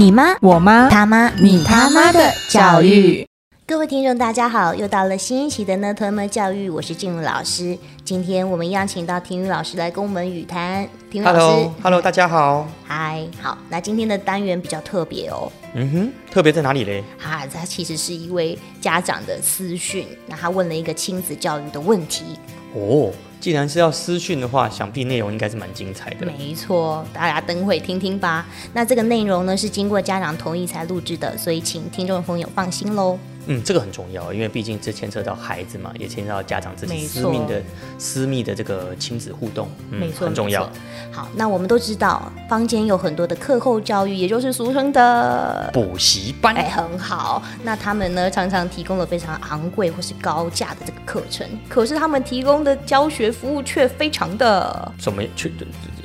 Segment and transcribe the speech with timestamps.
[0.00, 3.28] 你妈、我妈、他妈、你他妈的教育。
[3.66, 7.76] 各位听众，大家好，又到了新一期的呢特么教育，我是静茹老师。
[8.02, 10.88] 今天我们邀请到婷宇老师来跟我们语谈。
[11.10, 12.66] 婷宇老师 Hello，Hello，大家好。
[12.86, 15.52] 嗨，好，那今天的单元比较特别哦。
[15.74, 17.04] 嗯哼，特别在哪里嘞？
[17.18, 22.38] 哈，他其实是一位家长的私讯，那他问了一个亲子教育的问题。
[22.74, 26.26] 哦，既然是要私讯的话，想必内容应该是蛮精彩的。
[26.26, 28.46] 没错，大家等会听听吧。
[28.74, 33.18] 那这个内容呢是经过家长同意才录制的，所以请听众朋友放心喽。
[33.46, 37.62] 嗯，这个很重要，因为毕竟这牵涉到孩子嘛，也牵涉到家长自己私密的
[37.98, 40.68] 私密的这个亲子互动，嗯没错，很重要。
[41.10, 45.70] 好，那我们都知道，坊间有很多的课后教育，也就是俗称的。
[45.72, 47.42] 补习班，哎，很好。
[47.62, 55.52] 那他们呢，常常提供了非常昂贵或是高价的这个课程，可是他们提供的教学服务却非常的什么去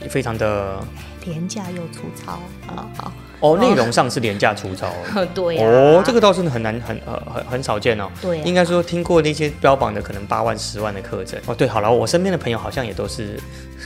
[0.09, 0.80] 非常的
[1.25, 2.34] 廉价又粗糙
[2.67, 2.88] 啊！
[2.97, 4.91] 好，哦，内容上是廉价粗糙。
[5.33, 8.09] 对呀、哦，这个倒是很难很呃很很少见哦。
[8.22, 11.53] 对啊应该说听过那些标榜的可能八万十万的课程哦。
[11.53, 13.39] 对，好了，我身边的朋友好像也都是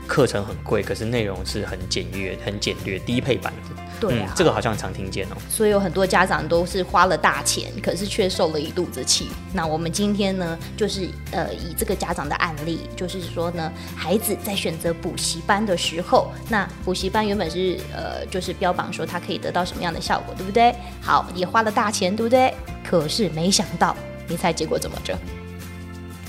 [0.06, 3.82] 课程很贵，可是内容是很简约、很简略、低配版的。
[4.00, 5.36] 对啊嗯，这个好像常听见哦。
[5.50, 9.28] 所以有很多家长都是花了大钱，可是却受了一肚子气。
[9.54, 20.74] 那我们今天呢，就是呃以这个家长的案例，就是说呢，孩子在选择补习班的时候，那补习班原本是呃就是标榜说他可以得到什么样的效果，对不对？
[21.02, 22.54] 好，也花了大钱，对不对？
[22.84, 23.96] 可是没想到，
[24.28, 25.18] 你猜结果怎么着？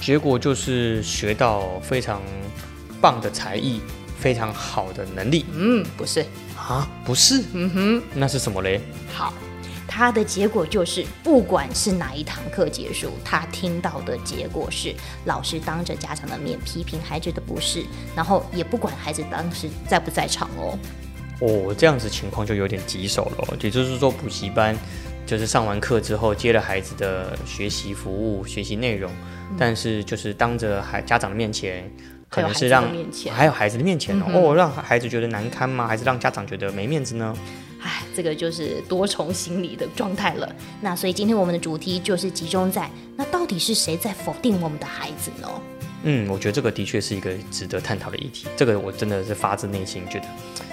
[0.00, 2.22] 结果就是学到非常
[3.00, 3.80] 棒的才艺，
[4.18, 6.24] 非常好的能力嗯，不是，
[6.74, 6.88] 啊？
[7.04, 7.42] 不是？
[7.52, 8.80] 嗯哼，那是什么嘞？
[9.12, 9.32] 好。
[9.92, 20.78] 他的结果就是，不管是哪一堂课结束，他听到的结果是老师当着家长的面批评孩子的不是，然后也不管孩子当时在不在场哦。
[21.40, 23.56] 哦，这样子情况就有点棘手了哦。
[23.60, 24.78] 也就是说，补习班
[25.26, 29.10] 就是上完课之后接了孩子的学习服务、学习内容，
[29.58, 31.90] 但是就是当着孩家长的面前，
[32.30, 35.86] 可能是让还有孩子的面前还有孩子的面前哦，嗯哦，让孩子觉得难堪吗？
[35.86, 37.36] 还是让家长觉得没面子呢？
[37.82, 40.54] 唉，这个就是多重心理的状态了。
[40.80, 45.48] 那所以今天我们的主题就是集中在那到底是谁在否定我们的孩子呢？
[46.04, 48.46] 嗯，我觉得这个的确是一个值得探讨的议题。
[48.56, 50.26] 这个我真的是发自内心觉得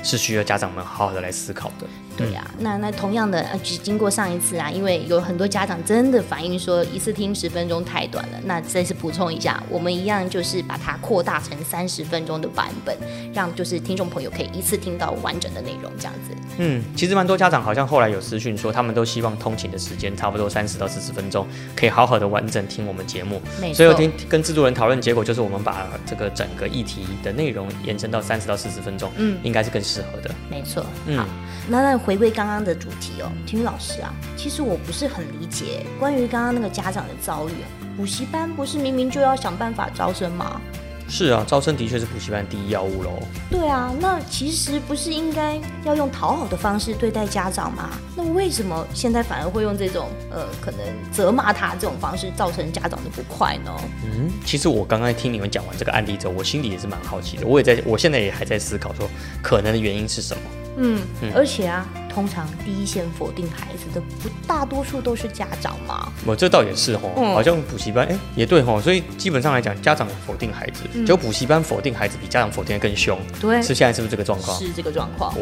[0.03, 1.87] 是需要家长们好好的来思考的。
[2.17, 12.97] 对呀、那那同样的，呃，只经过上一次啊，因为有很多家长真的反映说一次听十分钟太短了，那再次补充一下，我们一样就是把它扩大成三十分钟的版本，
[13.33, 16.35] 让就是听众朋友可以一次听到完整的内容，这样子。
[16.57, 21.45] 嗯，其实蛮多家长好像后来有私讯说，他们都希望通勤的时间差不多三十到四十分钟，
[21.75, 23.39] 可以好好的完整听我们节目。
[23.61, 30.33] 没错所以我听跟制作人讨论，结果就是我们把这个整个议题的内容延伸到三十到四十分钟，嗯应该是更适合的。
[30.49, 30.83] 没错。
[31.05, 31.25] 嗯好，
[31.69, 40.61] 那那回归刚刚的主题哦，体育老师啊，其实我不是很理解关于刚刚那个家长的遭遇啊，补习班不是明明就要想办法招生吗？
[41.09, 43.19] 是啊，招生的确是补习班第一要务喽。
[43.49, 47.89] 对啊，那其实不是应该要用讨好的方式对待家长吗？
[48.15, 50.79] 那为什么现在反而会用这种呃可能
[51.11, 53.71] 责骂他这种方式，造成家长的不快呢？
[54.05, 59.09] 嗯，其实我刚刚听你们讲完这个案例之后，我心里也是蛮好奇的，我也在，我现在也还在思考说
[59.41, 60.43] 可能的原因是什么。
[60.77, 66.11] 嗯，嗯而且啊，通常第一线否定孩子的不大多数都是家长嘛。
[66.25, 67.33] 我这倒也是哦，嗯。
[67.33, 71.05] 好像补习班，哎、也对哦，所以基本上来讲，家长否定孩子，嗯。
[71.05, 74.57] 就补习班否定孩子比家长否定的更凶，对，是现在是不是这个状况？
[74.57, 75.39] 是这个状况，哦，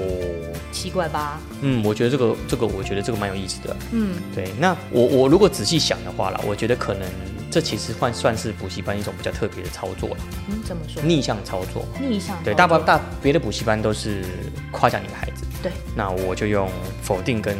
[0.72, 1.40] 奇怪吧？
[1.62, 3.76] 嗯，我觉得这个这个，我觉得这个蛮有意思的。
[3.92, 7.08] 嗯，对，那我我如果仔细想的话啦，我觉得可能
[7.56, 10.18] 这其实换算是补习班一种比较特别的操作了，
[10.50, 11.02] 嗯，怎么说？
[11.02, 11.86] 逆向操作。
[12.02, 14.26] 逆向对，大部大别的补习班都是
[14.74, 16.70] 夸奖你的孩子，对，那我就用
[17.02, 17.58] 否定跟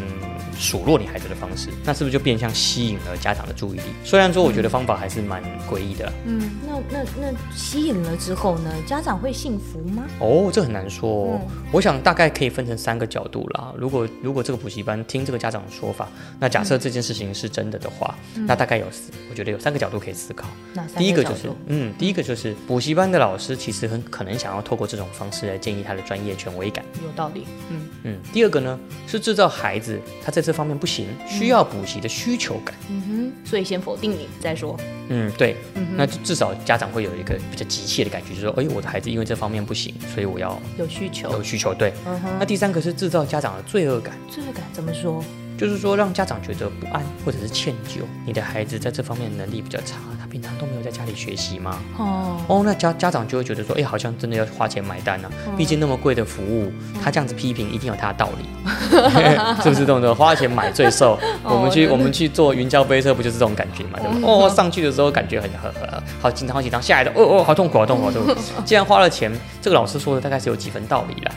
[0.56, 3.84] 数落你孩子的方式，那是不是就变相吸引了家长的注意力？
[4.04, 8.72] 虽然说我觉得方法还是蛮诡异的，嗯，那那那吸引了之后呢？
[8.88, 10.06] 家长会幸福吗？
[10.20, 11.40] 哦，这很难说、哦。
[11.44, 13.74] 嗯我想大概可以分成三个角度啦。
[13.78, 16.08] 如果如果这个补习班听这个家长的说法，
[16.40, 20.48] 那假设这件事情是真的的话，那大概有四，我觉得有三个角度可以思考。
[20.74, 26.86] 那三第一个就是，嗯，第一个就是补习班的老师其实很可能想要透过这种方式来建立他的专业权威感。
[27.04, 27.46] 有道理。
[27.70, 32.76] 嗯嗯，第二个呢是制造孩子他在这方面不行，需要补习的需求感。
[32.90, 34.80] 嗯哼，所以先否定你再说。
[35.10, 41.32] 嗯，对，嗯，那就至少家长会有一个比较急切的感觉，就是说，哎，我的孩子因为这方面不行，所以我要有需求。
[41.32, 41.74] 有需求。
[41.74, 44.16] 对，嗯哼，那第三个是制造家长的罪恶感。
[44.30, 45.24] 罪恶感怎么说？
[45.58, 48.02] 就是说让家长觉得不安或者是歉疚。
[48.26, 51.80] 你的孩子在这方面能力比较差，他平常都没有在家里学习吗？
[51.98, 56.72] 哦，哦，那家家长就会觉得说，哎，好像真的要花钱买单呢、嗯毕竟那么贵的服务，
[57.02, 58.46] 他这样子批评一定有他的道理，
[59.64, 60.14] 是不是这种的？
[60.14, 61.18] 花钱买罪受。
[61.44, 64.00] 我们去哦我们去坐云霄飞车，不就是这种感觉嘛？
[64.00, 64.28] 对吧？
[64.28, 68.34] 哦，上去的时候感觉很很很好紧张，好紧张，下来的哦哦，好痛苦，好痛苦，好痛苦。
[68.66, 69.32] 既然花了钱，
[69.62, 71.32] 这个老师说的大概是有几分道理啦。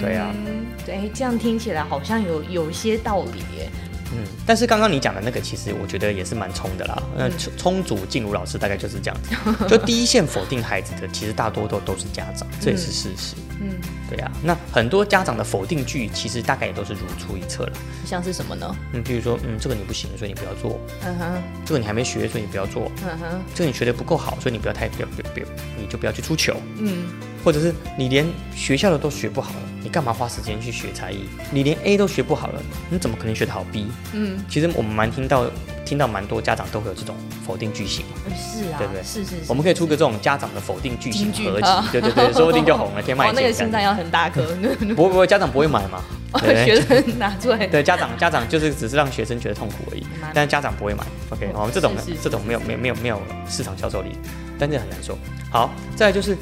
[0.00, 3.68] 对啊，嗯，对，这样听起来好像有有些道理耶。
[4.16, 7.02] 嗯，但是刚刚你讲的那个，其实我觉得也是蛮冲的啦。
[7.16, 9.34] 那充充足静茹老师大概就是这样子，
[9.66, 13.34] 就第一线否定孩子的，其实大多都都是家长，这也是事实。
[13.60, 13.70] 嗯，
[14.08, 17.72] 对啊，那很多家长的否定句，其实大概也都是如出一辙了。
[18.04, 18.76] 像是什么呢？
[18.92, 25.46] 嗯，比如说，嗯，这个你不行，所以你不要做；嗯哼，这个你还没学，所以你不要做；嗯哼，这个你学的不够好，所以你不要太不要不要不要，
[25.80, 26.56] 你就不要去出糗。
[26.78, 27.06] 嗯，
[27.44, 28.26] 或者是你连
[28.56, 31.28] 学校的都学不好了，你干嘛花时间去学才艺？
[31.50, 33.86] 你连 A 都学不好了，你怎么可能学得好 B？
[34.14, 35.44] 嗯，其实我们蛮听到
[35.84, 37.14] 听到蛮多家长都会有这种
[37.46, 43.70] 否定句型嘛，是啊，对不对是是是，我们可以出个这种家长的否定句型合集对对对， 说不定就红了，天卖哦，那个心。
[43.70, 44.42] 脏要很大颗，
[44.96, 46.02] 不会不会，家长不会买嘛？
[46.40, 51.04] 对学生拿出来，对，家长家长就是只是让学生觉得痛苦而已，但是家长不会买。
[51.30, 54.10] OK，我们这种这种没有没有没有没有市场销售力，
[54.58, 55.16] 但这很难说。
[55.50, 56.36] 好，再来就是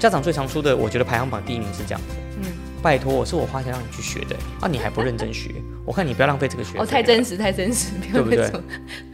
[0.00, 2.16] 家长最常说的，我觉得排行榜第一名是这样子。
[2.38, 2.44] 嗯，
[2.82, 5.50] 拜托，我是我花钱让你去学的啊，你还不认真学，
[5.84, 6.78] 我看你不要浪费这个学费。
[6.80, 8.50] 哦，太真实，太真实，对不对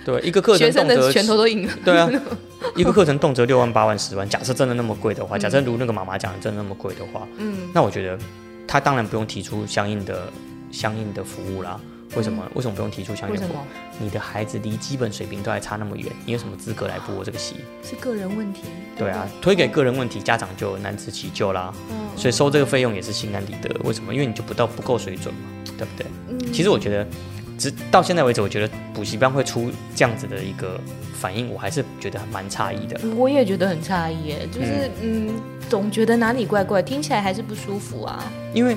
[0.04, 1.72] 对，一个课学生的程动辄拳头都硬了。
[1.84, 2.08] 对啊，
[2.76, 4.28] 一个课程动辄六万、八万、十万。
[4.28, 8.16] 假设真的那么贵的嗯话，假设如那个妈妈讲的真的那么贵的话，嗯，那我觉得
[8.64, 10.32] 他当然不用提出相应的
[10.70, 11.80] 相应的服务啦。
[12.16, 12.42] 为什么？
[12.54, 13.54] 为什么不用提出相应为什的？
[13.98, 17.56] 你的孩子离基本水平都还差那么远，你有什么资格来补我这个习？
[17.82, 18.62] 是个人问题。
[18.96, 21.72] 对啊，推给个人问题，家长就难辞其咎啦。
[21.90, 23.68] 嗯所以收这个费用也是心安理得。
[23.84, 24.14] 为什么？
[24.14, 25.40] 因为你就不到不够水准嘛，
[25.76, 26.06] 对不对？
[26.30, 27.06] 嗯其实我觉得，
[27.58, 30.80] 直到现在为止，我觉得补习班会出这样子的一个
[31.12, 32.98] 反应，我还是觉得蛮诧异的。
[33.14, 35.34] 我也觉得很诧异耶，就是嗯
[35.68, 38.24] 总觉得哪里怪怪，听起来还是不舒服啊。
[38.54, 38.74] 因为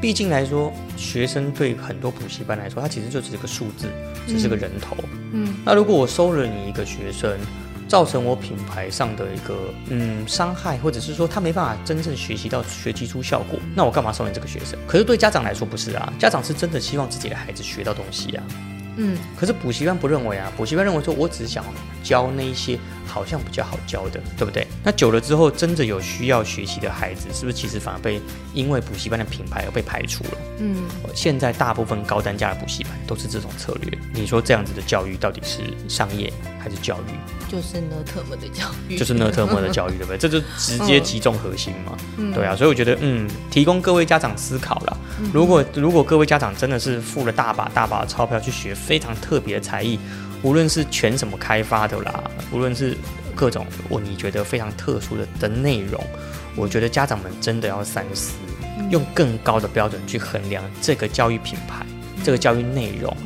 [0.00, 3.88] 毕竟来说，学生对很多补习班来说，它其实就只是个数字，
[4.26, 4.96] 只是个人头。
[5.32, 7.38] 嗯那如果我收了你一个学生，
[7.86, 14.78] 造成我品牌上的一个嗯伤害，或者是说他没办法真正学习到学习出效果，那我干嘛收你这个学生？
[14.86, 18.44] 可是对家长来说不是啊，家长是真的希望自己的孩子学到东西啊。
[19.02, 21.64] 嗯可是补习班不认为啊，补习班认为说我只是想
[22.02, 24.66] 教那一些好像比较好教的，对不对？
[24.84, 28.20] 那久了之后，真的有需要学习的孩子，是不是其实反而被
[28.54, 30.30] 因为补习班的品牌而被排除了？
[30.58, 30.76] 嗯，
[31.14, 33.98] 现在大部分高单价的补习班都是这种策略。
[34.12, 37.50] 你说这样子的教育到底是商业还是教育？
[37.50, 40.18] 就是呢特么的教育，就是呢特么的教育，对不对？
[40.18, 41.96] 这就直接击中核心嘛。
[42.16, 44.96] 嗯对啊，所以我觉得，嗯，提供各位家长思考啦。
[45.32, 49.98] 如果如果各位家长真的是付了大把大把的钞票去学非常特别的才艺，
[50.42, 52.22] 无论是全什么开发的啦，
[52.52, 52.96] 无论是
[53.34, 56.02] 各种我你觉得非常特殊的的内容，
[56.54, 58.34] 我觉得家长们真的要三思，
[58.90, 61.84] 用更高的标准去衡量这个教育品牌、
[62.22, 63.16] 这个教育内容。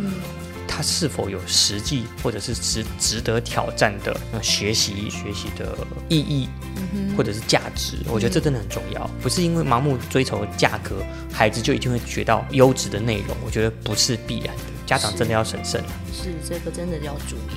[0.75, 5.76] 嗯它是否有实际或者是值值得挑战的呃学习学习的
[6.09, 6.49] 意义，
[7.17, 7.97] 或者是价值？
[8.09, 10.97] 我觉得这真的很重要，不是因为盲目追求价格，
[11.32, 13.37] 孩子就一定会学到优质的内容。
[13.47, 15.81] 我觉得不是必然的，家长真的要审慎。
[16.12, 17.55] 是这个真的要注意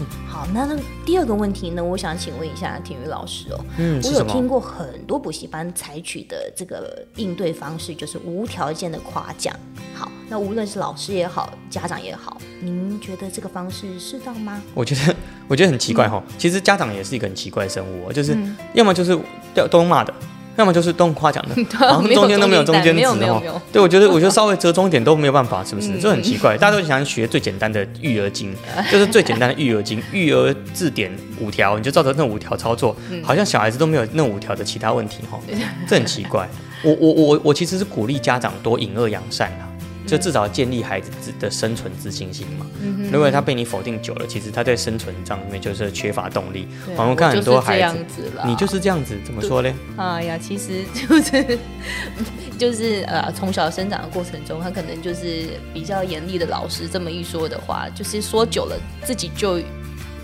[0.00, 0.06] 耶。
[0.28, 1.82] 好，那那第二个问题呢？
[1.82, 4.24] 我想请问一下体育老师哦，嗯，我有？
[4.24, 9.54] 听过很多补习班采取的这个应对方式，就是无条件的夸奖。
[9.94, 14.62] 好，那无论是老师也好，家长也好，您觉得这个方式适当吗？
[14.74, 15.16] 我觉得
[15.48, 16.22] 我觉得很奇怪哈。
[16.36, 19.18] 其实家长也是一个很奇怪的生物哦，就是嗯要么就是
[19.54, 20.14] 都都骂的。
[20.58, 23.60] 要么就是都夸奖的， 然后中间都没有中间值哦。
[23.72, 25.88] 对，我觉得我觉得稍微折中一点都没有办法，是不是？
[25.88, 28.52] 嗯这很奇怪，大家都想学最简单的育儿经，
[28.90, 31.10] 就是最简单的育儿经，育儿字典
[31.40, 35.38] 五条，你就照着那五条操作，嗯好像小孩子都没有那五条的其他问题哈，
[35.88, 36.48] 这很奇怪。
[36.82, 39.67] 我我我我其实是鼓励家长多隐恶扬善啊。
[40.08, 42.66] 就至少建立孩子自的生存自信心嘛。
[42.82, 46.68] 嗯如果他被你否定久了，其实他在生存上面就是缺乏动力。
[46.84, 49.74] 对我们看很多孩子，子，你就是这样子，怎么说嘞？
[49.96, 51.58] 哎呀，其实就是
[52.58, 59.58] 就是呃，从小生长的过程中，他可能就是比较严厉的老师这么一说的话，就是说久了自己就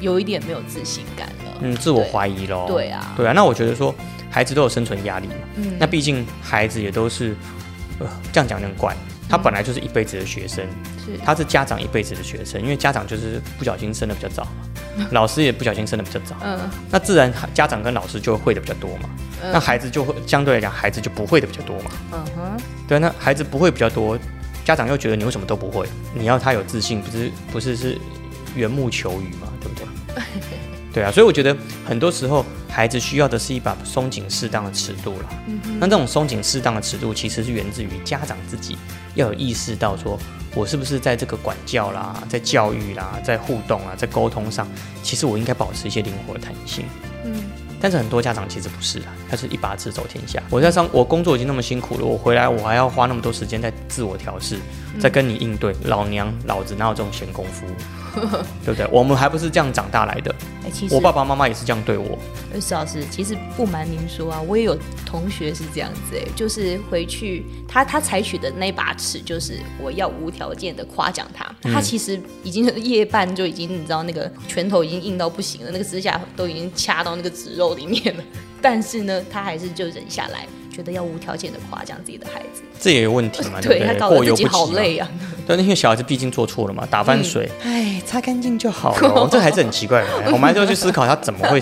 [0.01, 1.59] 有一点没有自信感了。
[1.63, 2.67] 嗯，自我怀疑咯。
[2.69, 3.33] 对啊对啊。
[3.33, 3.95] 那我觉得说，
[4.31, 5.35] 孩子都有生存压力嘛。
[5.57, 7.35] 嗯那毕竟孩子也都是，
[7.99, 8.95] 呃，这样讲有点怪。
[9.29, 10.65] 他本来就是一辈子的学生，
[11.05, 16.59] 是他是家长一辈子的学生，因为家长就是不小心生的比较早嘛，老师也不小心生的比较早，嗯
[16.91, 19.09] 那自然家长跟老师就会会的比较多嘛，
[19.53, 24.19] 那孩子就会相对来讲孩子就不会的比较多嘛，嗯哼，对，那孩子不会比较多，
[24.65, 25.87] 家长又觉得你为什么都不会？
[26.15, 27.99] 你要他有自信，不是不是是
[28.55, 29.87] 缘木求鱼嘛，对不对？
[30.93, 35.29] 对啊，所以我觉得很多时候孩子需要的是一把松紧适当的尺度了。
[35.81, 38.79] 那这种松紧适当的尺度，其实是源自于家长自己
[39.17, 40.17] 要有意识到，说
[40.55, 44.69] 我是不是在这个管教啦、在教育啦、在互动啊、在沟通上，
[45.03, 46.85] 其实我应该保持一些灵活弹性。
[47.25, 47.43] 嗯，
[47.81, 50.41] 但是很多家长其实不是啊，他是一把尺走天下。
[50.49, 54.61] 我在上，我工作已经那么辛苦了，我回来我还要花那么多时间在自我调试，
[55.01, 55.75] 在跟你应对。
[55.87, 57.67] 老娘老子哪有这种闲工夫？
[58.65, 58.87] 对不对？
[58.91, 60.35] 我们还不是这样长大来的。
[60.65, 62.19] 哎，其实我爸爸妈妈也是这样对我。
[62.53, 71.45] 呃，石老师，其实不瞒您说啊，我也有同学是这样子，哎，就是回去他他采取的那把尺，就是我要无条件的夸奖他。
[71.71, 78.23] 他其实已经夜半就已经，你知道那个拳头已经硬到不行了，那个指甲都已经掐到那个指肉里面了，
[78.61, 80.47] 但是呢，他还是就忍下来。
[80.75, 83.61] 觉得要无条件的夸奖自己的孩子，这也有问题嘛？
[83.63, 83.87] 对对？
[83.87, 85.09] 他搞得自己好累啊。
[85.47, 89.29] 对，那些小孩子毕竟做错了嘛，打翻水，哎，擦干净就好了。
[89.31, 90.09] 这还是很奇怪的。
[90.27, 91.61] 我们还是要去思考他怎么会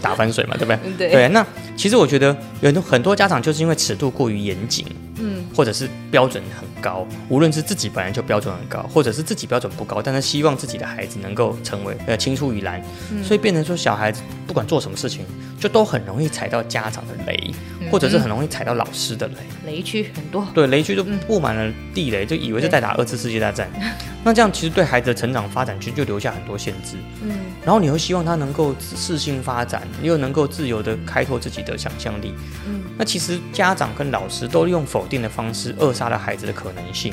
[0.00, 1.10] 打翻水嘛，对不对？
[1.10, 1.28] 对。
[1.28, 1.44] 那
[1.76, 4.86] 其实我觉得有很多很多家长就是因为尺度过于严谨，
[5.18, 12.80] 嗯，或者是标准很高，无论是自己本来就标准很高，或者是自己标准不高，但是希望自己的孩子能够成为呃青出于蓝，
[13.24, 15.26] 所以变成说小孩子不管做什么事情，
[15.64, 17.54] 就都很容易踩到家长的雷。
[17.90, 19.34] 或者是很容易踩到老师的雷，
[19.66, 23.70] 雷区很多，对，雷区就布满了地雷，就以为是在打二次世界大战。
[24.24, 26.96] 那这样其实对孩子的成长发展，其实就留下很多限制。
[27.22, 27.30] 嗯，
[27.62, 32.32] 然后你又希望他能够适性发展，又能够自由的开拓自己的想象力。
[32.66, 37.12] 嗯，那其实家长跟老师都用否定的方式扼杀了孩子的可能性。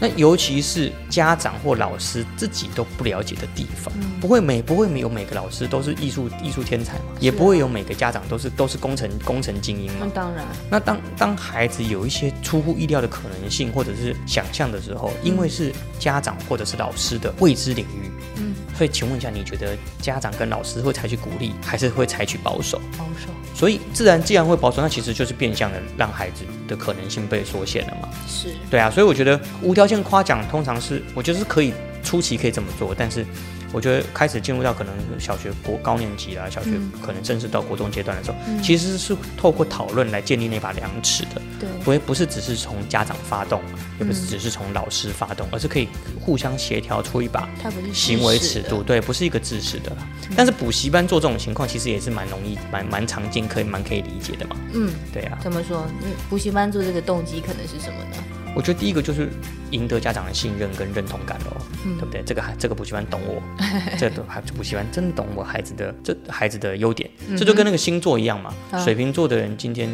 [0.00, 9.98] 那尤其是家长或老师自己都不了解的地方，不会每不会没有每个老师都是艺术艺术天才嘛，也不会有每个家长都是都是工程工程精英嘛。
[10.00, 10.46] 那当然。
[10.70, 22.78] 那当当孩子有一些出乎意料的可能性或者是想象的时候，因为是家长或者是老师的未知领域，嗯，所以请问一下，你觉得家长跟老师会采取鼓励，还是会采取保守？
[22.96, 23.28] 保守。
[23.58, 28.08] 所以自然既然会保守，那其实就是变相的让孩子的可能性被缩限了嘛。
[28.28, 28.50] 是。
[28.70, 31.74] 对啊，所以我觉得无条件夸奖通常是，我觉得是可以
[32.04, 33.26] 初期可以这么做，但是
[33.72, 36.70] 我觉得开始进入到可能小学国高年级啦，小学
[37.02, 41.42] 可能正式到国中阶段的时候，其实是透过讨论来建立那把量尺的。
[41.60, 43.60] 对，不会不是只是从家长发动，
[43.98, 45.88] 也不是只是从老师发动，而是可以
[46.20, 47.48] 互相协调出一把
[47.92, 48.82] 行为尺度。
[48.82, 49.94] 对，不是一个知识的。
[50.36, 54.56] 但是补习班做这种情况，其实也是蛮容易、蛮蛮常见，可以蛮可以理解的嘛。
[54.72, 55.38] 嗯，对啊。
[55.42, 55.86] 怎么说？
[56.02, 58.24] 嗯，补习班做这个动机可能是什么呢？
[58.54, 59.28] 我觉得第一个就是
[59.70, 62.22] 赢得家长的信任跟认同感喽，对不对？
[62.24, 63.40] 这个孩这个补习班懂我，
[63.98, 68.52] 这个孩补习班真懂我孩子的这孩子的优点，这就跟那个星座一样嘛。
[68.82, 69.88] 水瓶座的人今天，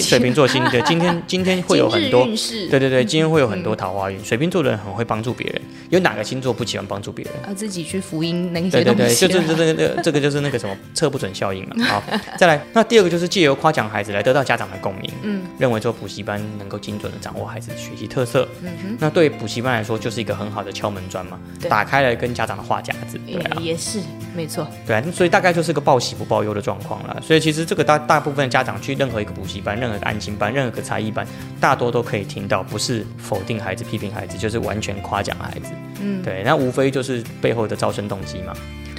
[0.00, 2.24] 水瓶座星对，今天 今天会有很多，
[2.70, 4.22] 对对对，今天会有很多桃花运。
[4.24, 7.34] 水瓶座的人很会帮助别人，有哪个星座不喜欢帮助别人？
[7.44, 11.76] 啊，自己去福音那些对对对，就这这这个这个就是那个什么 测不准效应嘛。
[11.84, 12.02] 好，
[12.38, 18.08] 再来，那第二个就是借由夸奖孩子来得到家长的共鸣，嗯，认为说补习班能够精准的掌握孩子的学习。
[18.08, 21.38] 特色，嗯哼，那对补习班来说就是一个很好的敲门砖嘛，
[21.68, 24.00] 打开了跟家长的话匣子，对啊，也是
[24.34, 27.20] 没错，对啊，所以大概就是个报喜不报忧的状况了。
[27.20, 31.26] 所以其实这个大大部分家长去任何一个补习班、任何一个安心班、任何一个才艺班，
[31.60, 38.54] 大多都可以听到，不是否定孩子、批评孩子，就是完全夸奖孩子，嗯，对，那无非就是背后的招生动机嘛。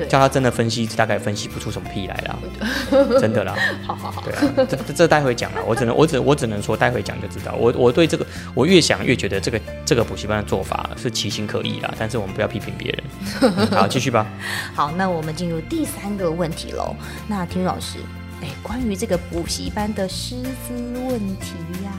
[0.07, 2.37] 叫他真的分析，大概分析不出什么屁来啦，
[3.19, 3.55] 真的啦。
[3.85, 7.53] 好好好，对啊，这这待会讲了，我只能我只我只能说待会讲就知道。
[7.55, 13.51] 我我对这个我越想越觉得这个这个补习班的做法是其心可疑啦，但是我们不要批评别人。
[13.71, 14.25] 好，继续吧。
[14.73, 16.95] 好，那我们进入第三个问题喽。
[17.27, 17.99] 那听老师，
[18.41, 20.35] 哎，关于这个补习班的师
[20.67, 20.73] 资
[21.09, 21.53] 问题
[21.83, 21.98] 呀，哎，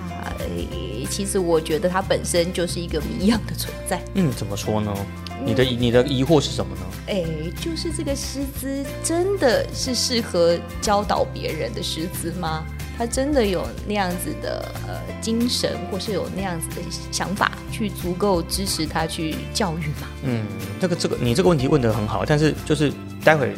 [1.10, 4.00] 其实我觉得它本身就是一个谜样的存在。
[4.14, 4.94] 嗯，怎么说呢？
[5.44, 6.82] 你的你的疑惑是什么呢？
[7.08, 7.24] 哎，
[7.60, 12.64] 就是这个师资真的是适合教导别人的师资吗？
[12.98, 20.08] 他真的有那样子的呃精神，或是有那样子的想法，去足够支持他去教育吗？
[20.22, 20.44] 嗯，
[20.78, 22.92] 这个这个你这个问题问得很好，但是就是
[23.24, 23.54] 待会。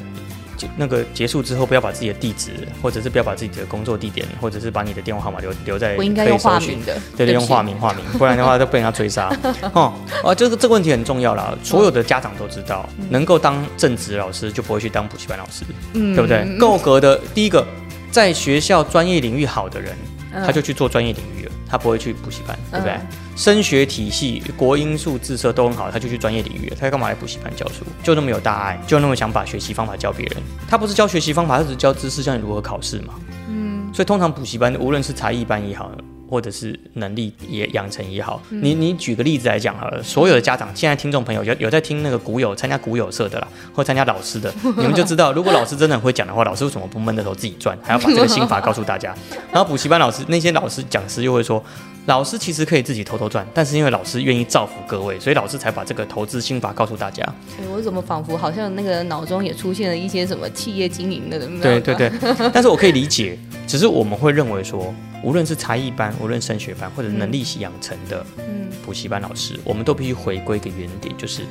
[0.77, 2.51] 那个结束之后，不要把自己的地址，
[2.83, 9.35] 或者是不要把自己的工作地点，或者是把你的电话号码留留在我应该用化名的，对对，用化名化名，不然的话都被人家追杀。
[9.75, 9.93] 哦
[10.25, 16.57] 啊，这个这个问题很重要啦，所有的家长都知道，能够当正职老师就不会去当补习班老师，对不对？
[16.59, 17.67] 够格的第一个，
[18.11, 19.97] 在学校专业领域好的人，
[20.45, 22.95] 他就去做专业领域了，他不会去补习班，对不对？
[23.35, 26.77] 升学体系、国英数自设都很好，他就去专业领域了。
[26.79, 27.85] 他干嘛来补习班教书？
[28.03, 30.37] 就那么有大爱，就那么想把学习方法教别人。
[30.69, 33.15] 他不是教学习方法，他只是教知识，教你如何考试嘛。
[33.49, 33.91] 嗯。
[33.93, 35.91] 所以通常补习班，无论是才艺班也好，
[36.33, 38.41] 或者是能力也养成也好。
[38.49, 49.15] 你你举个例子来讲好了，所有的家长现在听众朋友有有在听那个股友参加股友社的啦，或参加老师的， 你们就知道，如果老师真的很会讲的话，老师为什么不闷着头自己赚，还要把这个心法告诉大家？
[49.53, 51.63] 然后补习班老师那些老师讲师又会说。
[52.07, 57.23] 老师其实可以自己偷偷赚，但是因为老师愿意造福各位，所以老师才把这个投资心法告诉大家。
[57.57, 61.39] 哎我怎么仿佛好像那个脑中也出现了一些什么企业经营的？
[61.63, 62.11] 对对对，
[62.53, 71.43] 但是我可以理解，只是我们会认为说，无论是才艺班，无论升学班，或者能力养成的嗯补习班老师，我们都必须回归一个原点，就是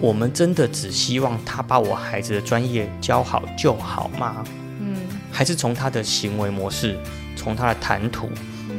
[0.00, 4.44] 我们真的只希望他把我孩子的专业教好就好吗？
[4.80, 4.96] 嗯
[5.30, 6.98] 还是从他的行为模式，
[7.36, 8.30] 从他的谈吐，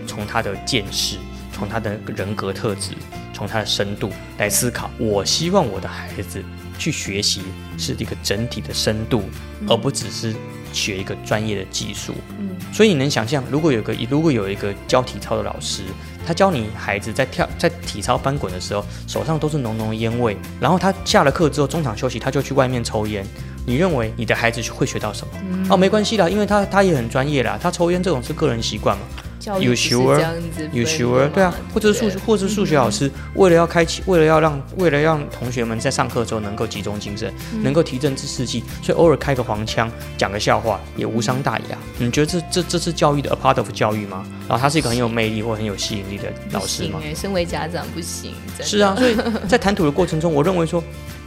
[0.05, 1.17] 从他的见识，
[1.51, 2.91] 从他的人格特质，
[3.33, 4.89] 从他的深度来思考。
[4.99, 6.43] 我希望我的孩子
[6.77, 7.41] 去学习
[7.77, 9.23] 是一个整体的深度，
[9.67, 10.35] 而不只是
[10.71, 12.13] 学一个专业的技术。
[12.39, 15.83] 嗯所以你能想象，如果有个如果有一个教体操的老师，
[16.25, 23.23] 他教你孩子在跳在体操翻滚的时候，手上都是浓浓的烟味，然后他下了课之后中场休息，他就去外面抽烟。
[23.65, 25.67] 你认为你的孩子会学到什么？
[25.69, 29.03] 哦，没关系啦，因为他他也很专业啦，他抽烟这种是个人习惯嘛。
[29.43, 30.15] 教 You sure？
[30.15, 31.27] 这样子 You sure？
[31.29, 37.31] 对啊，或者是数学，或者是数学老师，为了要开启，为了要让，为了让同学们在上课的时候能够集中精神，
[37.61, 41.77] 能够提振知士气，所以偶尔开个黄腔，讲个笑话也无伤大雅。
[41.97, 44.25] 你觉得这这这是教育的 a part of 教育吗？
[44.47, 47.01] 然后他是一个很有魅力或很有吸引力的老师吗？
[47.13, 49.15] 身为家长不行，是啊，所以
[49.49, 50.81] 在谈吐的过程中，我认为说，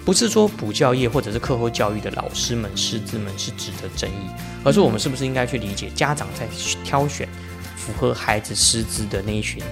[0.07, 4.31] 不是说补教业或者是课后教育的老师们、师资们是值得争议，
[4.65, 6.47] 而是我们是不是应该去理解家长在
[6.85, 7.29] 挑选
[7.87, 9.63] 符合孩子师资的那一群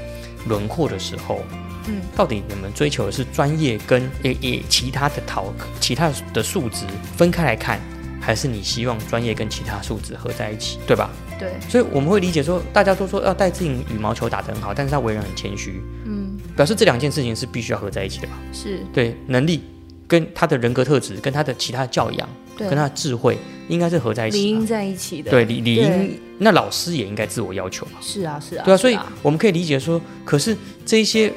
[0.47, 1.42] 轮廓的时候，
[1.88, 7.80] 嗯，到底你们追求的是专业跟也也其他的讨其他的素质分开来看，
[8.21, 11.11] 还是你希望专业跟其他素质合在一起，对吧？
[11.38, 18.35] 对，所以我们会理解说，大家都说要戴志颖羽毛球打得很好，但是他为人很谦虚，嗯表示这两件事情是必须要合在一起的吧？
[18.52, 19.64] 是，对，能力
[20.06, 24.49] 跟他的人格特质，跟他的其他的教养，跟他的智慧，应该是合在一起的。
[24.49, 27.92] 应在一起的，对，理理应，那老师也应该自我要求嘛。
[28.00, 31.32] 是啊是啊，对啊，所以我们可以理解说，可是这些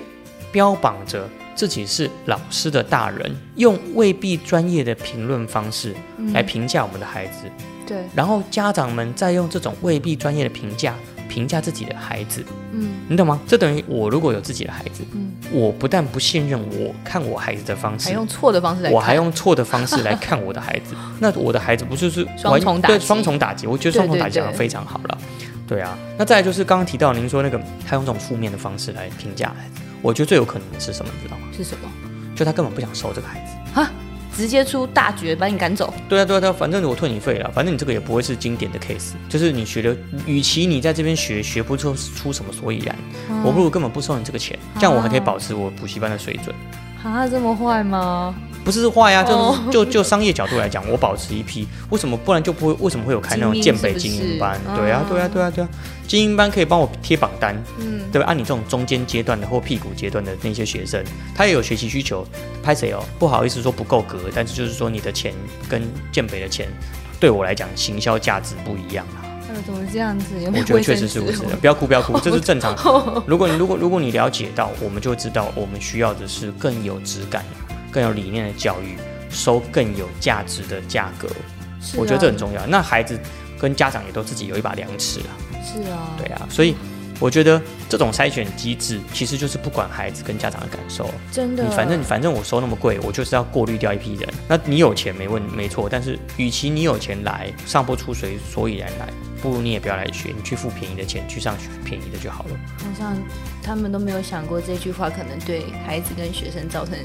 [0.51, 5.95] 标榜着自己是老师的大人，用未必专业的评论方式
[6.33, 7.49] 来评价我们的孩子，
[7.88, 10.93] 对，然后家长们再用这种未必专业的评价
[11.27, 13.39] 评价自己的孩子，嗯你懂吗？
[13.47, 23.67] 这等于我如果有自己的孩子，嗯，我不但不信任我看我孩子的方式还，用错的方式来看，我还用错的方式来看我的孩子， 那我的孩子不就是双重对双重打击？
[23.67, 25.17] 我觉得双重打击讲得非常好了。
[25.67, 31.47] 对啊，那再来就是刚刚提到您说那个他用这种负面的方式来评价孩子，我觉得最有可能的是什么，你知道吗？
[31.55, 31.89] 是什么
[32.35, 33.79] 就他根本不想收这个孩子。
[33.81, 33.91] 啊？
[34.38, 39.97] 直接出大绝把你赶走，对啊，对啊，对啊，反正我退你费了，反正你这个也不会是经典的 case，就是你学的，
[40.28, 42.95] 与其你在这边学学不出出什么所以然，
[43.43, 46.56] 我不如根本不收你这个钱，这样我还可以保持我补习班的水准。
[47.04, 48.36] 啊，这么坏吗？
[48.63, 52.73] 不是坏呀、哦就就就商业角度来讲，我保持一批，为什么不然就不会？
[52.82, 54.60] 为什么会有开那种建北精英班？
[54.67, 55.69] 嗯对啊，对啊，对啊，对啊，
[56.08, 58.28] 精英班可以帮我贴榜单，嗯，对吧？
[58.28, 61.04] 按你这种中间阶段的或屁股阶段的那些学生，
[61.36, 62.26] 他也有学习需求，
[62.63, 63.04] 拍谁哦？
[63.20, 65.34] 不好意思说不够格，但是就是说你的钱
[65.67, 66.70] 跟建北的钱，
[67.20, 69.28] 对我来讲行销价值不一样啊。
[69.50, 70.41] 呃，怎么这样子？
[70.41, 72.74] 有没有我觉得确实是如此的，不要哭，不要哭， 这是正常。
[73.28, 77.43] 如果你如果如果你了解到，我们就会知道，我们需要的是更有质感、
[77.91, 78.96] 更有理念的教育，
[79.30, 81.28] 收更有价值的价格。
[81.82, 82.65] 是我觉得这很啊重要。
[82.65, 83.17] 那孩子
[83.60, 85.32] 跟家长也都自己有一把量尺啊，
[85.67, 86.75] 是啊，对啊，所以
[87.19, 94.30] 我觉得这种筛选机制其实就是不管孩子跟家长的感受，真的，你反正反正我收那么贵，我就是要过滤掉一批人。
[94.47, 99.10] 那你有钱没问没错，但是与其你有钱来上不出水所以然来，
[99.41, 102.60] 不如你也不要来学，你去付便宜的钱去上便宜的就好了。
[102.77, 103.17] 好像
[103.63, 106.95] 他们都没有想过这句话可能对孩子跟学生造成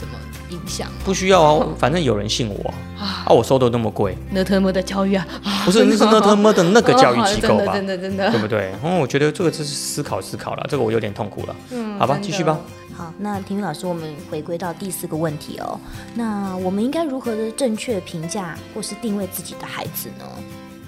[0.00, 0.88] 什么影响。
[1.04, 5.26] 不需要啊，反正有人信我啊，啊我收的那么贵，那特么的教育啊，
[5.64, 7.72] 不是那是那他妈的那个教育机构吧？
[7.76, 8.72] 真的真的，对不对？
[8.82, 11.54] 嗯，我觉得这个就是思考思考了，这个我有点痛苦了。
[11.72, 12.58] 嗯好吧，继续吧。
[12.96, 15.78] 好，那体育老师，我们回归到第四个问题哦。
[16.14, 20.24] 那我们应该如何的正确评价或是定位自己的孩子呢？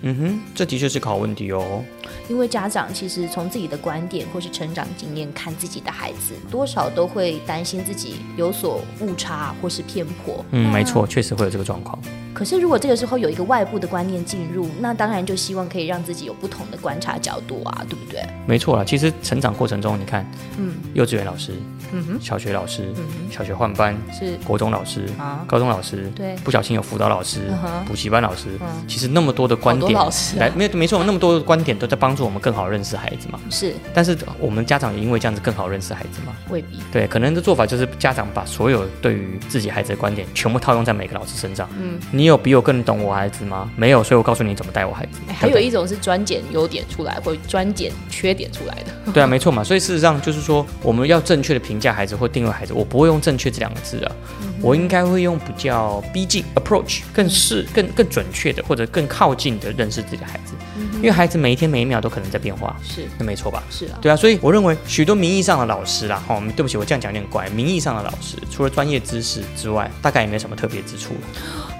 [0.04, 1.82] 嗯哼，这的确是个好问题哦。
[2.28, 10.44] 因为家长其实从自己的观点或是成长经验看自己的孩子，多少都会担心自己有所误差或是偏颇。
[10.50, 11.06] 嗯，没错，。
[11.06, 11.98] 确实会有这个状况。
[12.34, 18.20] 可可是如果这个时候有一个外部的观念进入，那当然就希望可以让自己有不同的观察角度啊，对不对？
[18.48, 21.52] 没错啦，其实成长过程中，你看，嗯幼稚园老师、
[21.92, 33.38] 嗯哼，小学老师、嗯哼，小学换班、是国中老师、啊，高中老师，对，不小心有辅导老师嗯、补习班老师，嗯，其实那么多的观点老师没没错，那么多的观点都在帮助我们更好认识孩子嘛。
[33.48, 36.34] 是但是我们家长也因为这样子更好认识孩子嘛？
[36.50, 41.70] 未必，对，可能的做法就是家长把所有对于自己孩子的观点全部套用在每个老师身上。
[41.78, 43.70] 嗯，你有比我更懂我孩子吗？
[43.76, 45.20] 没有，所以我告诉你怎么带我孩子。
[45.28, 49.62] 哎还有一种是专捡优点出来，或专捡缺点出来的，对 对啊，没错嘛。
[49.62, 54.12] 所以事实上就是说，我们要正确的评价孩子或定位孩子，我不会用正确这两个字啊，
[54.60, 60.54] 我应该会用比较逼近 approach 更是更更准确的或者更靠近的认识自己的孩子，
[60.96, 63.62] 因为孩子每一天每一秒都可能在变化，是那没错吧？
[63.70, 67.48] 是啊，对啊，所以我认为许多名义上的老师啦，哈、对不起，我这样讲有点怪。
[67.50, 71.14] 名义上的老师，除了专业知识之外，大概也没什么特别之处。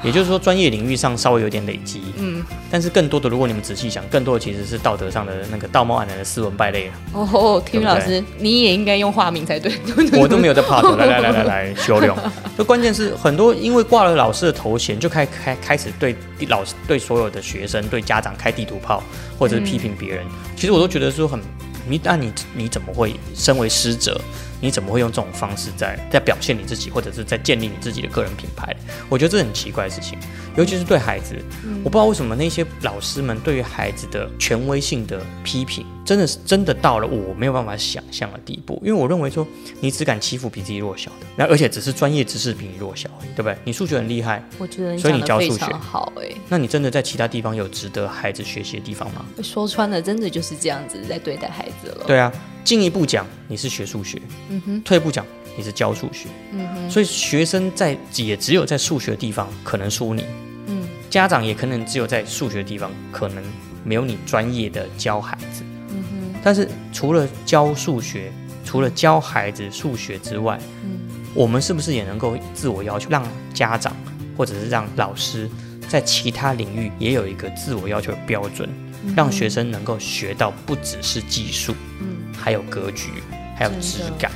[0.03, 6.93] 也就是说，专业领域上稍微有点累积，嗯，但是更多的，如果你们仔细想，更多的其实是道德上的那个道貌岸然的斯文败类了。
[7.13, 9.73] 哦，体育老师，你也应该用化名才对，
[10.21, 12.13] 我都没有在怕的，来来来来来修炼。
[12.59, 16.17] 就关键是很多因为挂了老师的头衔，就开开开始对
[16.49, 19.03] 老师、对所有的学生、对家长开地图炮，
[19.39, 20.27] 或者是批评别人。
[20.57, 21.41] 其实我都觉得说很，
[21.89, 24.21] 你那你你怎么会身为师者？
[24.65, 28.73] 你怎么会用这种方式在在表现你自己，或者是在建立你自己的个人品牌？
[29.09, 30.17] 我觉得这很奇怪的事情，
[30.57, 31.35] 尤其是对孩子。
[31.83, 38.81] 我不知道为什么那些老师们对于孩子的权威性的批评，真的是真的到了我没有办法想象的地步。
[38.85, 39.45] 因为我认为说，
[39.81, 43.59] 你只敢欺负比自己弱小的，那而且只是专业知识比你弱小对不对？
[43.65, 49.25] 你数学很厉害，我觉得所以你教数学好哎、那你真的在其他地方有值得孩子学习的地方吗？
[49.43, 52.05] 说穿了，真的就是这样子在对待孩子了。
[52.07, 52.33] 对啊，
[52.65, 55.25] 进一步讲，你是学数学；嗯哼，退一步讲，
[55.57, 56.29] 你是教数学。
[56.53, 60.25] 嗯哼，所以学生在也只有在数学的地方可能输你，
[60.67, 63.43] 嗯家长也可能只有在数学的地方可能
[63.85, 65.63] 没有你专业的教孩子。
[65.91, 68.33] 嗯哼，但是除了教数学，
[68.65, 71.01] 除了教孩子数学之外，嗯
[71.35, 73.97] 我们是不是也能够自我要求，让家长
[74.37, 75.49] 或者是让老师
[75.93, 78.67] 在其他领域也有一个自我要求的标准，
[79.15, 83.11] 让学生能够学到不只是技术，嗯，还有格局，
[83.55, 84.33] 还有质感，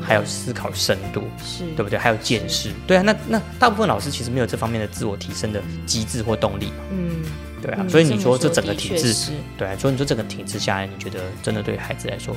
[0.00, 1.22] 还有思考深度。
[1.38, 1.64] 是。
[1.76, 1.96] 对不对？
[1.96, 7.22] 还有见识，对啊，那那大部分老师其实没有这方面的自我提升的机制或动力嘛，嗯，
[7.62, 9.14] 对啊，嗯所以你说这整个体制，
[9.56, 12.34] 对啊，所以你说整个体制下来，你觉得真的对孩子来说，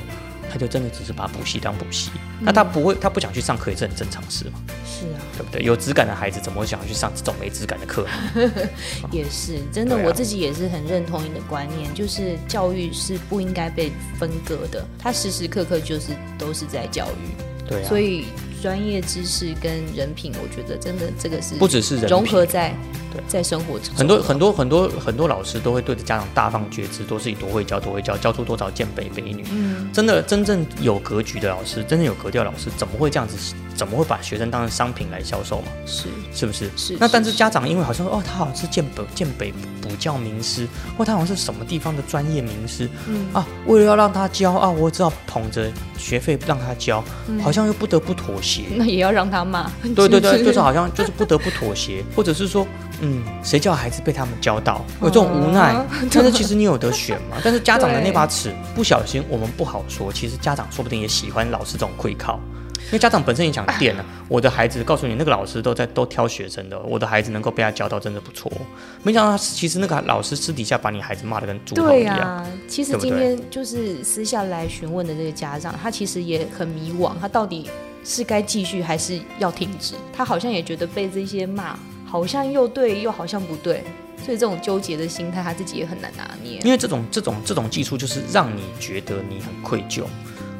[0.49, 2.09] 他就真的只是把补习当补习，
[2.39, 5.61] 那他不会，他不想去上课也是很正常事嘛，是啊，对不对？
[5.63, 8.51] 有质感的孩子怎么会想要去上这种没质感的课呢？
[9.11, 10.01] 也是真的，啊。
[10.05, 16.07] 我自己也是很认同你的观念，就是教育是不应该被分割的，他时时刻刻就是
[16.37, 18.25] 都是在教育，对啊，所以
[18.61, 22.75] 专业知识跟人品，我觉得真的这个是不只是人融合在
[23.08, 29.43] 对在生活之中，很多很多很多很多老师都会对着家长大放厥词，多自己多会教多会教，教出多少健北北女。
[29.51, 33.55] 嗯，真的真正有格局的老师，真正有格调的老师，怎么会这样子？
[33.75, 35.67] 怎么会把学生当成商品来销售嘛？
[35.85, 36.69] 是是不是？
[36.75, 48.63] 是那但是是家长因为好像说哦，他好像是建北建北补教名师，或他好像是什么地方的专业名师嗯啊，为了要让他教啊，我只好捧着学费让他教，嗯好像又不得不妥协。
[48.75, 52.67] 那也要让他骂，对对 对，就是好像就是不得不妥协，或者是说，
[53.01, 55.73] 嗯，谁叫孩子被他们教到，有这种无奈。
[55.77, 57.37] 哦但是其实你有得选嘛？
[57.43, 60.11] 但是家长的那把尺，不小心我们不好说。
[60.11, 62.39] 其实家长说不定也喜欢老师这种愧靠。
[62.85, 68.51] 因为家长本身也想垫呢、 我的孩子告诉你，那个老师都在都挑学生的，我的孩子能够被他教到真的不错。
[69.03, 72.43] 没想到他其实那个老师私底下把你孩子骂的跟猪头一样。
[72.67, 77.69] 其实今天就是私下来询问的这个家长，他其实也很迷惘，他到底
[78.03, 79.93] 是该继续还是要停止？
[80.11, 81.77] 他好像也觉得被这些骂，
[82.09, 83.83] 好像又对又好像不对，
[84.25, 86.59] 所以这种纠结的心态，他自己也很难拿捏。
[86.63, 90.03] 因为这种这种这种技术就是让你觉得你很愧疚，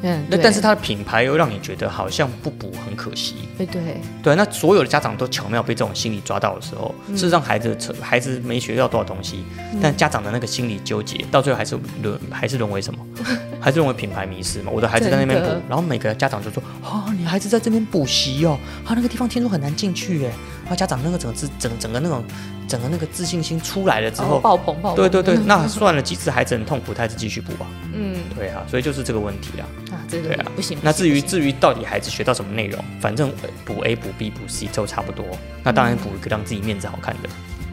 [0.02, 3.34] 嗯，那但是它的品牌又让你觉得好像不补很可惜。
[3.58, 3.82] 对对，
[4.22, 9.44] 对，那所有的家长都巧妙被这种心理抓到的时候，嗯事实上孩子孩子没学到多少东西，
[9.82, 13.04] 但家长的那个心理纠结，到最后还是沦还是沦为什么？
[13.60, 14.72] 还是认为品牌迷失嘛？
[14.74, 20.32] 我的孩子在那边补，然后每个家长就说：“啊、你孩子在这边补习哦，啊，那个地方听说很难进去哎。”
[20.64, 22.24] 然后家长那个整个自整整个那种
[22.68, 27.66] 整个那个自信心出来了之后，爆棚爆棚，对对对， 那算了，即使孩子很痛苦，他还是继续补吧。
[27.92, 29.66] 嗯对啊，所以就是这个问题啊。
[29.92, 30.78] 啊，这对啊个不行。
[30.80, 35.24] 那至于至于到底孩子学到什么内容，反正呃补 A 补 B 补 C 都差不多。
[35.64, 37.28] 那当然补一个让自己面子好看的，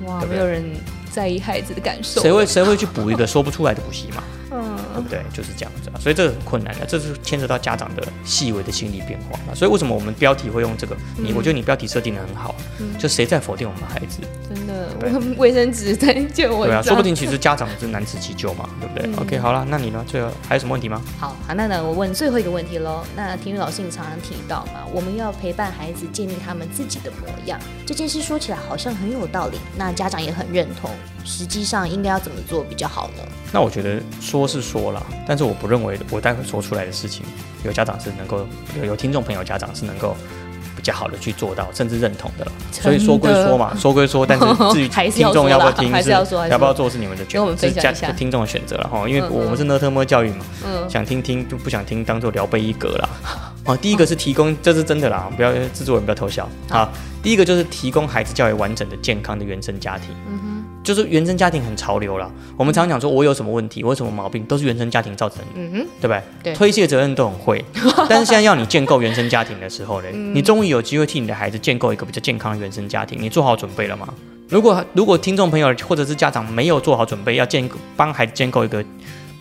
[0.05, 0.65] 哇，对对没有人
[1.11, 4.23] 在意孩子的感受，谁会谁会去补一个说不出来的补习嘛？
[4.97, 5.37] 嗯，对不对？
[5.37, 9.53] 就是这样子啊，所以这个很困难的，这是牵扯到家长的细微的心理变化嘛。
[9.55, 10.95] 所以为什么我们标题会用这个？
[11.17, 14.19] 你我觉得你标题设定的很好，嗯就谁在否定我们孩子？
[14.49, 16.65] 真的，我卫生纸在救我。
[16.65, 20.03] 对啊，说不定其实家长是难辞其咎嘛，对不对？OK，好了，那你呢？
[20.07, 21.01] 最后还有什么问题吗？
[21.19, 23.03] 好，好，那呢，我问最后一个问题喽。
[23.15, 30.89] 那体育老师你常常提到嘛，我们要陪伴孩子建立他们自己的模样，这件事说起来好像很有道理，那家长也很认同。
[31.25, 33.23] 实际上应该要怎么做比较好呢？
[33.51, 37.25] 那我觉得说是说了，但是我不认为我待会说出来的事情，
[37.63, 38.47] 有家长是能够
[38.77, 40.15] 有有听众朋友家长是能够
[40.75, 42.47] 比较好的去做到，甚至认同的。
[42.71, 49.07] 所以说归说嘛，说归说，但是 至于听众要不要听，还是要说，要不要做是你们的决定，是家听众的选择了哈。
[49.07, 50.45] 因为我们是呢特么教育嘛，
[50.87, 53.09] 想听听就不想听，当做聊备一格了。
[53.65, 56.89] 哦，第一个是提供，这是真的啦，不要制作人不要偷笑好。
[57.21, 60.15] 第一个就是提供孩子较为完整的、健康的原生家庭。
[60.87, 62.31] 就是原生家庭很潮流了。
[62.55, 66.21] 我们常常讲说，我有什么问题，我有什么毛病，都是原生家庭造成的，嗯哼，对不对？
[66.41, 67.65] 对，推卸责任都很会。
[68.07, 74.07] 但是现在要你建构原生家庭的时候呢，你终于有机会替你的孩子建构一个比较健康的原生家庭，你做好准备了吗？
[74.47, 78.81] 如果如果听众朋友或者是家长没有做好准备，要建帮孩子建构一个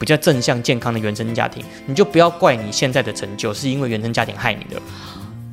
[0.00, 4.82] 比较正向健康的原生家庭，你就不要怪你现在的成就是因为原生家庭害你的，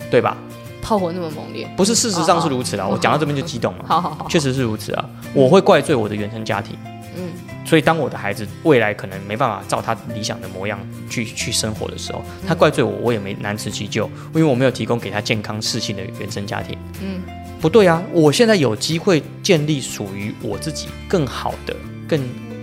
[0.10, 0.36] 对吧？
[0.84, 2.86] 炮火那么猛烈，不是事实上是如此啦。
[2.86, 3.86] 我讲到这边就激动了。
[3.88, 5.10] 好好好，确实是如此啊。
[5.34, 6.78] 我会怪罪我的原生家庭。
[7.16, 7.32] 嗯，
[7.66, 10.78] 所以当我的孩子未来可能没办法照他理想的模样
[11.10, 16.78] 去去生活的时候，他怪罪我，我也没难辞其咎，因为我没有提供给他健康适性的原生家庭。
[17.02, 17.22] 嗯，
[17.62, 21.76] 不对啊，我现在有机会建立属于我自己更好的、
[22.08, 22.20] 更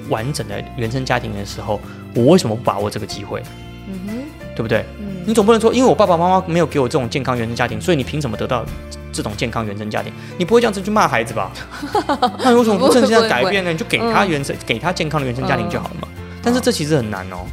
[0.09, 1.80] 完整的原生家庭的时候，
[2.14, 3.42] 我为什么不把握这个机会？
[3.88, 4.14] 嗯哼，
[4.54, 4.85] 对不对？
[5.30, 8.64] 你总不能说，因为我爸爸妈妈没有给我这种健康原生家庭，所以你凭什么得到
[9.12, 10.12] 这种健康原生家庭？
[10.36, 11.52] 你不会这样子去骂孩子吧？
[12.42, 13.70] 那为什么不趁现在改变呢？
[13.70, 16.08] 你就给他原生，给他健康的原生家庭就好了嘛。
[16.42, 17.46] 但是这其实很难哦，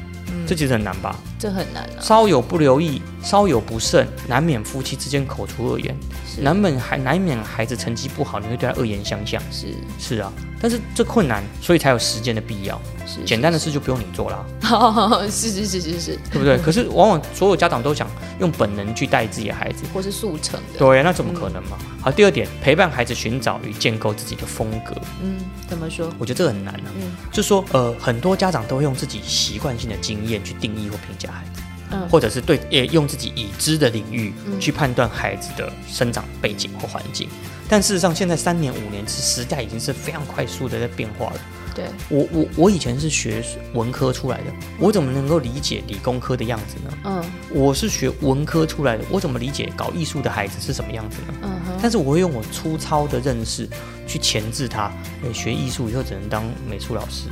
[0.47, 1.15] 这其实很难吧？
[1.39, 2.02] 这很难啊。
[2.02, 5.95] 稍有不留意，稍有不慎，难免夫妻之间口出恶言，
[6.41, 9.41] 难免还难免孩子成绩不好，你会对他恶言相向。
[9.52, 9.67] 是
[10.00, 10.32] 是啊。
[10.60, 12.82] 但是这困难，所以才有时间的必要。
[13.06, 15.30] 是简单的事就不用你做了。
[15.30, 16.58] 是是是是是，对不对？
[16.65, 18.08] 可是往往所有家长都想
[18.39, 20.80] 用本能去带自己的孩子，或是速成的。
[20.80, 21.78] 对，那怎么可能嘛？
[22.02, 24.95] 好，第二点，陪伴孩子寻找与建构自己的风格。
[25.21, 25.38] 嗯，
[25.69, 26.12] 怎么说？
[26.17, 26.91] 我觉得这个很难啊。
[27.00, 31.61] 嗯，就说呃，很多家长都会用自己习惯性的经验去定义或评价孩子，
[31.91, 37.29] 嗯，或者是对也用自己已知的领域去判断孩子的生长背景或环境。
[37.69, 41.39] 但事实上，现在三年五年，是时代已经是非常快速的在变化了。
[41.75, 44.45] 对我，我我以前是学文科出来的，
[44.79, 46.97] 我怎么能够理解理工科的样子呢？
[47.03, 51.33] 嗯，我是学文科出来的，我怎么理解搞艺术的孩子是什么样子呢？
[51.43, 51.77] 嗯哼。
[51.79, 53.69] 但是我会用我粗糙的认识
[54.07, 54.91] 去钳制他，
[55.23, 57.27] 哎，学艺术以后只能当美术老师。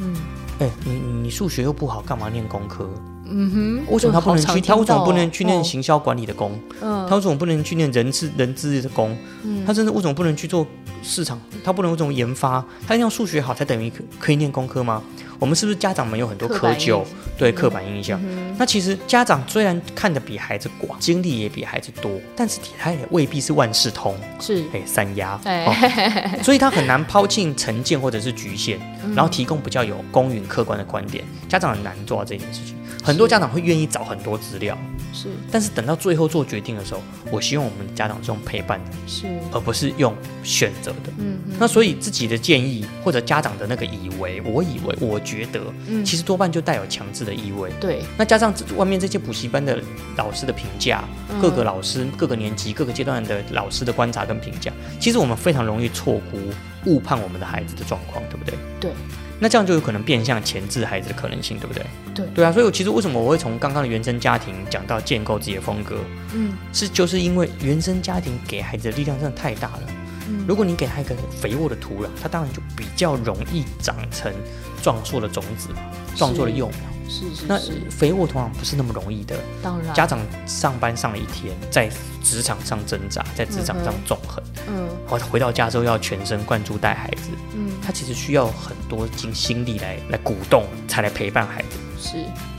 [0.00, 0.16] 嗯，
[0.60, 2.90] 哎，你你数学又不好，干嘛念工科？
[3.26, 3.50] 嗯
[3.86, 4.60] 哼，为什么他不能去？
[4.60, 6.58] 他为什么不能去念行销管理的工？
[6.80, 9.16] 嗯，他为什么不能去念人资人资的工？
[9.42, 10.66] 嗯，他真的为什么不能去做
[11.02, 11.40] 市场？
[11.62, 12.64] 他不能为什么研发？
[12.86, 15.02] 他一定要数学好才等于可可以念工科吗？
[15.40, 17.02] 我们是不是家长们有很多窠臼？
[17.36, 18.20] 对刻板印象。
[18.56, 24.14] 那其实家长虽然看的比孩子广，经历也比孩子多，但是他也未必是万事通。
[24.38, 25.38] 是，哎，三压。
[26.42, 28.78] 所以他很难抛弃成见或者是局限，
[29.14, 31.24] 然后提供比较有公允客观的观点。
[31.48, 32.76] 家长很难做到这件事情。
[33.04, 34.78] 很多家长会愿意找很多资料，
[35.12, 41.12] 是，但是等到最后做决定的时候，我希望我们家长是用陪伴的，是，而不是用选择的。
[41.18, 47.70] 嗯，那所以自己的建议或者家长的那个以为，我以为，我觉得，嗯，其实多半就带有强制的意味。
[47.78, 49.78] 对，那加上外面这些补习班的
[50.16, 51.04] 老师的评价，
[51.42, 56.38] 各个老师、各个年级、各个阶段的老师的观察跟评价，其实我们非常容易错估、
[56.86, 58.54] 误判我们的孩子的状况，对不对？
[58.80, 58.90] 对。
[59.44, 61.84] 那这样就有可能变相前置孩子的可能性，对不对？
[62.14, 65.98] 对对啊，所以我其实为什么我会从刚刚的原生家庭讲到建构自己的风格，
[66.32, 69.82] 嗯，是就是因为原生家庭给孩子的力量真的太大了。
[70.30, 74.32] 嗯，如果你给他一个肥沃的土壤，他当然就比较容易长成
[74.82, 75.68] 壮硕的种子，
[76.16, 76.93] 壮硕的幼苗。
[77.08, 77.58] 是是，那
[77.90, 79.36] 肥沃土壤不是那么容易的。
[79.62, 81.90] 当然，家长上班上了一天，在
[82.22, 91.78] 职场上挣扎，在职场上纵横，嗯，后回到家之后要全神贯注带孩子，嗯，他其实需要很多精心力来来鼓动，才来陪伴孩子。
[92.04, 92.18] 是，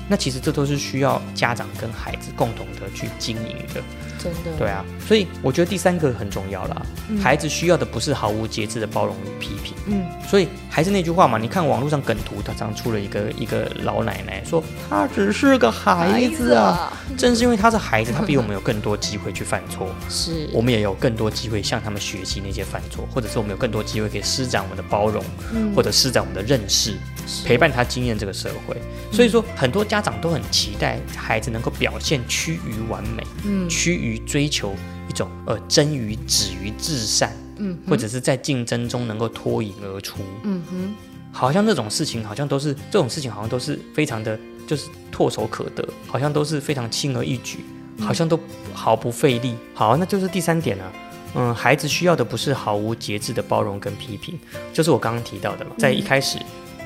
[0.10, 3.82] 那其实这都是需要家长跟孩子共同的去经营的。
[4.18, 6.82] 真的，对啊，所以我觉得第三个很重要啦。
[7.10, 9.76] 嗯孩子需要的不是毫无节制的包容与批评。
[9.86, 16.92] 嗯，所以还是那句话嘛，你看网络上梗图，他常出了一个一个老奶奶说，他只是个孩子啊。
[17.16, 26.98] 正是因为他是孩子，他比我们有更多机会去犯错， 是我们也有更多机会向他们学习那些犯错，或者是我们有更多机会可以施展我们的包容，嗯或者施展我们的认识，
[27.46, 28.76] 陪伴他经验这个社会。
[29.12, 34.74] 所以说，很多家长都很期待孩子能够表现趋于完美，嗯趋于追求
[35.10, 40.20] 一种呃真于止于至善，嗯或者是在竞争中能够脱颖而出。
[40.44, 40.96] 嗯哼，
[41.32, 47.60] 好像这种事情，好像都是这种事情，好像都是非常的，就是唾手可得，好像都是非常轻而易举，
[48.00, 48.40] 好像都
[48.74, 49.56] 毫不费力。
[49.74, 50.92] 好，那就是第三点啊。
[51.38, 54.40] 嗯，孩子需要的不是毫无节制的包容跟批评，
[54.72, 56.38] 就是我刚刚提到的嘛，在一开始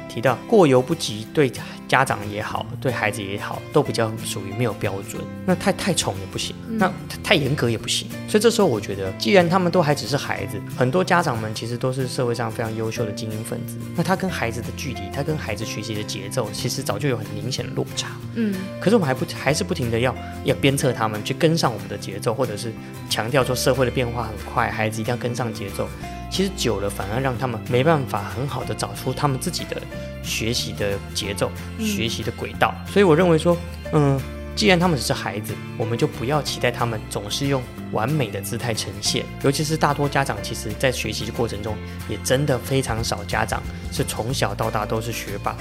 [0.09, 1.49] 提到过犹不及，对
[1.87, 5.21] 家长也好，对孩子也好，都比较属于没有标准。
[5.45, 8.07] 那太太宠也不行，那太太严格也不行。
[8.27, 18.09] 所以这时候我觉得，既然他们都还只是孩子，很多家长们其实都是社会上非常优秀的精英分子，那他跟孩子的距离，他跟孩子学习的节奏，其实早就有很明显的落差。
[18.35, 22.71] 嗯可是我们还不还是不停的要要鞭策他们去跟上我们的节奏，或者是
[23.09, 25.89] 强调说社会的变化很快，孩子一定要跟上节奏。
[26.29, 29.81] 其实久了反而让他们没办法很好的找出他们自己的
[30.23, 32.73] 学习的节奏、学习的轨道。
[32.87, 33.57] 所以我认为说，
[33.93, 34.19] 嗯，
[34.55, 37.61] 既然他们只是孩子，我们就不要期待他们总是用
[37.91, 39.25] 完美的姿态呈现。
[39.43, 41.75] 尤其是大多家长其实在学习的过程中，
[42.07, 43.61] 也真的非常少家长
[43.91, 45.55] 是从小到大都是学霸。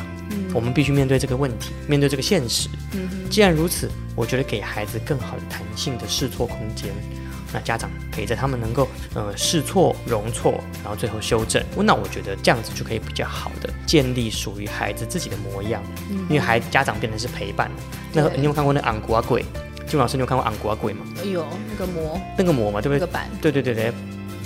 [0.54, 2.68] 我们必须面对这个问题，面对这个现实。
[2.94, 6.90] 嗯既然如此，我觉得给孩子更好的弹性的试错空间，
[7.52, 11.62] 那家长可以在他们能够呃试错、容错，然后最后修正。
[11.76, 17.76] 那我觉得这样子就可以比较好的建立属于孩子自己的模样，嗯因为孩家长变成是陪伴了。
[18.12, 19.44] 那你有没有看过那昂古阿贵？
[19.86, 21.00] 金老师，你有看过昂古阿贵吗？
[21.18, 23.06] 哎呦，那个膜那个膜嘛，对不对那个？
[23.06, 23.90] 板，对对对对，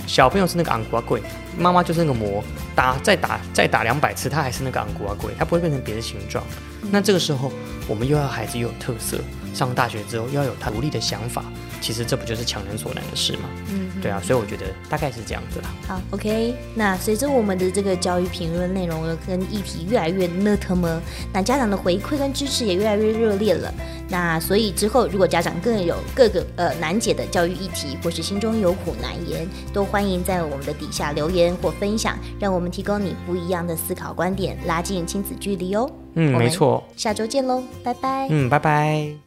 [0.05, 1.21] 小朋友是那个昂古阿贵，
[1.57, 2.43] 妈妈就是那个魔，
[2.75, 6.43] 打再打再打两百次，它还是那个昂古阿贵，它不会变成别的形状。
[6.91, 7.51] 那这个时候，
[7.87, 9.19] 我们又要孩子又有特色，
[9.53, 11.43] 上大学之后又要有他独立的想法，
[11.83, 13.49] 其实这不就是强人所难的事吗？
[13.69, 15.73] 嗯对啊，所以我觉得大概是这样子啦。
[15.87, 16.53] 好，OK。
[16.75, 21.01] 那随着我们的这个教育评论内容跟议题越来越呢特么，
[21.33, 23.73] 那家长的回馈跟支持也越来越热烈了。
[24.09, 35.89] 那所以之后，如果家长更有各个呃难解的教育议题，或是心中有苦难言，都欢迎在我们的底下留言或分享，让我们提供你不一样的思考观点，拉近亲子距离哦。
[36.15, 36.83] 嗯，没错。
[36.97, 38.27] 下周见喽，拜拜。
[38.29, 39.22] 嗯，拜拜。